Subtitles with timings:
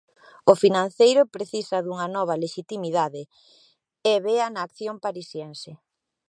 [0.51, 3.21] O financeiro precisa dunha nova lexitimidade,
[4.11, 5.71] e vea na acción parisiense.